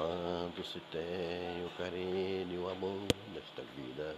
Quando 0.00 0.64
se 0.64 0.80
tem 0.90 1.62
o 1.62 1.68
carinho 1.76 2.54
e 2.54 2.56
o 2.56 2.70
amor 2.70 3.02
nesta 3.34 3.62
vida, 3.76 4.16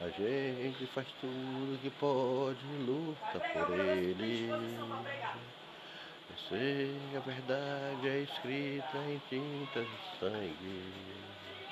a 0.00 0.08
gente 0.08 0.86
faz 0.88 1.06
tudo 1.20 1.80
que 1.80 1.90
pode, 1.90 2.58
luta 2.84 3.38
por 3.38 3.78
ele. 3.78 4.48
Eu 4.50 6.36
sei 6.48 6.96
a 7.16 7.20
verdade 7.20 8.08
é 8.08 8.18
escrita 8.22 8.98
em 9.06 9.22
tinta 9.30 9.80
de 9.80 10.18
sangue. 10.18 10.92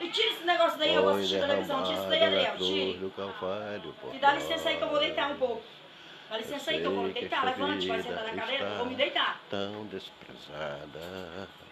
E 0.00 0.08
tira 0.10 0.28
esse 0.34 0.44
negócio 0.44 0.78
daí, 0.78 0.94
eu 0.94 1.02
vou 1.02 1.14
assistir 1.14 1.40
televisão. 1.40 1.82
Tira 1.82 1.98
isso 1.98 2.08
daí, 2.08 3.10
Calvário. 3.16 3.92
por 4.00 4.12
Me 4.12 4.20
dá 4.20 4.34
licença 4.34 4.68
aí 4.68 4.76
que 4.76 4.84
eu 4.84 4.88
vou 4.88 5.00
deitar 5.00 5.32
um 5.32 5.36
pouco. 5.36 5.64
Dá 6.30 6.36
licença 6.36 6.70
aí 6.70 6.80
que 6.80 6.86
eu 6.86 6.94
vou 6.94 7.08
deitar. 7.08 7.44
Levante, 7.44 7.88
vai 7.88 8.00
sentar 8.00 8.24
na 8.24 8.34
cadeira. 8.34 8.64
está 8.64 8.76
Vou 8.76 8.86
me 8.86 8.94
deitar. 8.94 9.40
tão 9.50 9.84
desprezada. 9.86 11.63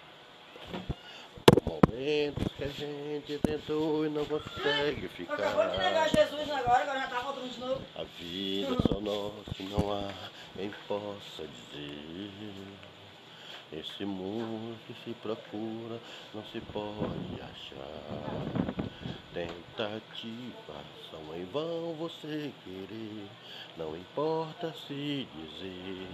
Momentos 1.92 2.50
que 2.56 2.64
a 2.64 2.68
gente 2.68 3.38
tentou 3.38 4.06
e 4.06 4.08
não 4.08 4.24
consegue 4.24 5.08
ficar. 5.08 5.34
Acabou 5.34 5.68
de 5.68 5.76
negar 5.76 6.08
Jesus 6.08 6.50
agora, 6.50 6.84
agora 6.84 7.00
já 7.00 7.06
tá 7.06 7.20
voltando 7.20 7.52
de 7.52 7.60
novo. 7.60 7.82
A 7.94 8.04
vida 8.18 8.76
só 8.88 8.98
nossa 8.98 9.62
não 9.70 9.92
há 9.92 10.10
quem 10.56 10.72
possa 10.88 11.46
dizer. 11.70 12.30
Esse 13.74 14.06
mundo 14.06 14.78
que 14.86 14.94
se 15.04 15.14
procura 15.20 16.00
não 16.32 16.42
se 16.44 16.60
pode 16.72 17.42
achar. 17.42 18.72
Tentativas 19.34 20.86
são 21.10 21.36
em 21.36 21.44
vão 21.44 21.94
você 21.98 22.52
querer. 22.64 23.26
Não 23.76 23.94
importa 23.94 24.74
se 24.86 25.28
dizer, 25.34 26.08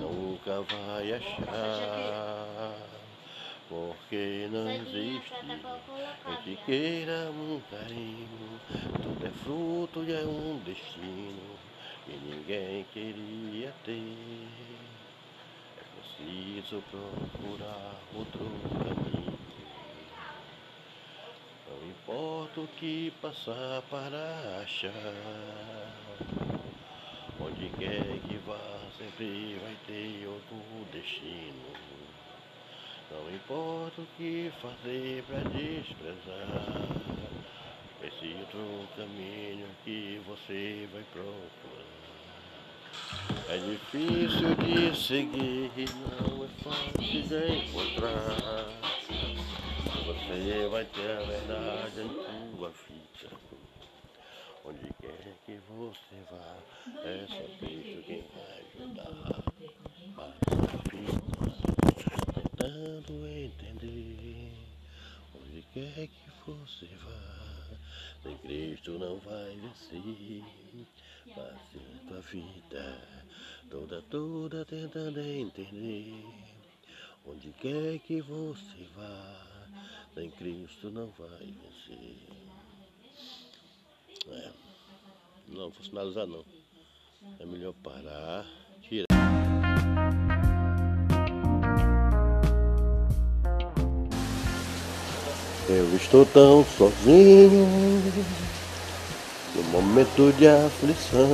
nunca 0.00 0.62
vai 0.62 1.12
achar. 1.12 2.49
Porque 3.70 4.48
não 4.50 4.68
existe 4.68 5.32
quem 6.26 6.56
te 6.56 6.62
queira 6.64 7.30
um 7.30 7.60
carinho. 7.70 8.60
Tudo 9.00 9.24
é 9.24 9.30
fruto 9.44 10.02
e 10.02 10.12
é 10.12 10.24
um 10.24 10.58
destino 10.64 11.56
que 12.04 12.16
ninguém 12.16 12.84
queria 12.92 13.72
ter. 13.84 14.48
É 15.78 15.84
preciso 15.94 16.82
procurar 16.90 17.94
outro 18.12 18.50
caminho. 18.72 19.38
Não 21.68 21.88
importa 21.88 22.62
o 22.62 22.66
que 22.66 23.12
passar 23.22 23.82
para 23.82 24.62
achar. 24.64 24.90
Onde 27.40 27.68
quer 27.78 28.18
que 28.26 28.36
vá, 28.38 28.80
sempre 28.98 29.60
vai 29.62 29.76
ter 29.86 30.26
outro 30.26 30.60
destino. 30.90 31.99
Não 33.30 33.36
importa 33.36 34.02
o 34.02 34.06
que 34.16 34.52
fazer 34.60 35.22
para 35.28 35.38
desprezar. 35.50 36.82
Esse 38.02 38.34
outro 38.40 38.88
caminho 38.96 39.68
que 39.84 40.20
você 40.26 40.88
vai 40.92 41.04
procurar. 41.12 42.00
É 43.48 43.56
difícil 43.58 44.56
de 44.56 44.96
seguir, 44.96 45.70
não 46.00 46.44
é 46.44 46.48
fácil 46.64 47.22
de 47.22 47.52
encontrar. 47.68 48.66
Você 50.06 50.68
vai 50.68 50.84
ter 50.86 51.10
a 51.12 51.22
verdade 51.22 52.00
em 52.00 52.56
tua 52.56 52.70
vida. 52.88 53.30
Onde 54.64 54.92
quer 55.00 55.36
que 55.46 55.56
você 55.68 56.16
vá, 56.32 56.56
é 57.04 57.26
só 57.28 57.44
Cristo 57.60 58.02
quem 58.04 58.24
vai 58.34 58.64
ajudar. 58.74 59.44
Vida 60.90 61.29
tentando 63.00 63.26
entender. 63.26 64.52
Onde 65.34 65.62
quer 65.72 66.06
que 66.08 66.30
você 66.46 66.86
vá, 66.86 67.76
sem 68.22 68.36
Cristo 68.38 68.98
não 68.98 69.18
vai 69.18 69.56
vencer. 69.56 70.44
Passe 71.34 71.78
a 71.78 72.08
tua 72.08 72.20
vida 72.20 73.28
toda, 73.70 74.02
toda 74.02 74.64
tentando 74.64 75.20
entender. 75.20 76.24
Onde 77.26 77.52
quer 77.60 77.98
que 78.00 78.20
você 78.20 78.86
vá, 78.96 79.68
sem 80.14 80.30
Cristo 80.32 80.90
não 80.90 81.06
vai 81.18 81.46
vencer. 81.46 82.16
É. 84.28 84.52
Não 85.48 85.70
vou 85.70 85.82
finalizar 85.82 86.26
não. 86.26 86.44
É 87.38 87.44
melhor 87.44 87.74
parar, 87.82 88.46
Eu 95.72 95.88
estou 95.94 96.26
tão 96.26 96.66
sozinho 96.76 97.64
no 99.54 99.62
momento 99.70 100.34
de 100.36 100.48
aflição. 100.48 101.28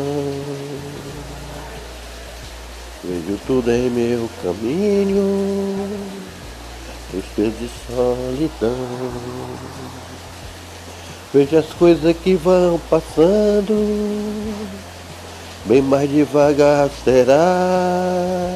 Vejo 3.03 3.41
tudo 3.47 3.71
em 3.71 3.89
meu 3.89 4.29
caminho, 4.43 5.89
pesos 7.35 7.55
de 7.59 7.71
solidão. 7.87 8.77
Vejo 11.33 11.57
as 11.57 11.73
coisas 11.73 12.15
que 12.19 12.35
vão 12.35 12.79
passando, 12.91 13.73
bem 15.65 15.81
mais 15.81 16.11
devagar 16.11 16.91
será. 17.03 18.56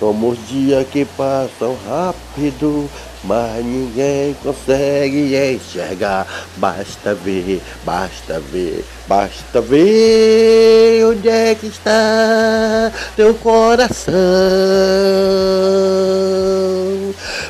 Como 0.00 0.30
os 0.30 0.48
dias 0.48 0.88
que 0.88 1.04
passam 1.04 1.76
rápido, 1.86 2.88
mas 3.22 3.62
ninguém 3.62 4.34
consegue 4.42 5.36
enxergar. 5.36 6.26
Basta 6.56 7.14
ver, 7.14 7.60
basta 7.84 8.40
ver, 8.40 8.82
basta 9.06 9.60
ver 9.60 11.04
onde 11.04 11.28
é 11.28 11.54
que 11.54 11.66
está 11.66 12.90
teu 13.14 13.34
coração. 13.34 14.14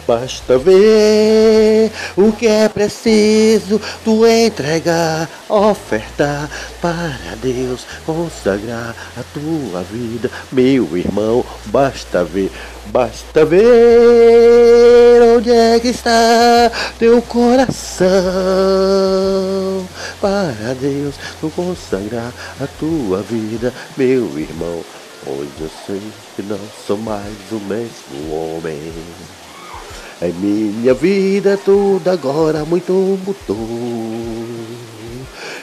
Basta 0.06 0.58
ver 0.58 1.91
o 2.16 2.32
que 2.32 2.47
é 2.47 2.69
preciso 2.69 3.81
tu 4.04 4.26
entregar, 4.26 5.28
ofertar 5.48 6.48
para 6.81 7.36
Deus, 7.42 7.86
consagrar 8.04 8.94
a 9.16 9.22
tua 9.34 9.82
vida, 9.82 10.30
meu 10.50 10.97
irmão. 10.97 11.44
Basta 11.66 12.25
ver, 12.25 12.50
basta 12.86 13.44
ver 13.44 15.20
onde 15.36 15.50
é 15.50 15.78
que 15.78 15.88
está 15.88 16.70
teu 16.98 17.20
coração 17.22 18.09
para 20.20 20.75
Deus, 20.80 21.14
tu 21.41 21.50
consagrar 21.50 22.32
a 22.60 22.66
tua 22.78 23.22
vida, 23.22 23.72
meu 23.97 24.38
irmão. 24.38 24.84
Pois 25.25 25.48
eu 25.60 25.70
sei 25.86 26.03
que 26.34 26.42
não 26.42 26.59
sou 26.86 26.97
mais 26.97 27.34
o 27.53 27.60
mesmo 27.60 28.32
homem. 28.32 28.92
Em 30.22 30.32
minha 30.34 30.92
vida 30.92 31.58
tudo 31.64 32.06
agora 32.10 32.62
muito 32.64 32.92
mudou. 32.92 33.56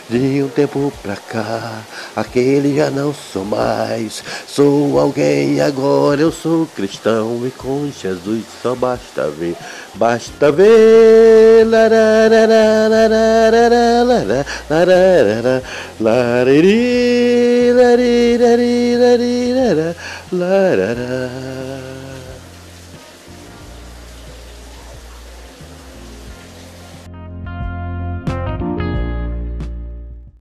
De 0.09 0.41
um 0.41 0.47
tempo 0.47 0.91
pra 1.03 1.15
cá, 1.15 1.81
aquele 2.15 2.77
já 2.77 2.89
não 2.89 3.13
sou 3.13 3.45
mais. 3.45 4.23
Sou 4.47 4.97
alguém 4.97 5.61
agora, 5.61 6.21
eu 6.21 6.31
sou 6.31 6.65
cristão 6.75 7.45
e 7.45 7.51
com 7.51 7.91
Jesus 8.01 8.45
só 8.63 8.73
basta 8.73 9.29
ver. 9.29 9.55
Basta 9.95 10.51
ver. 10.51 11.67